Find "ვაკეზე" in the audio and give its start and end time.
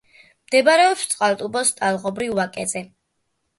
2.43-2.85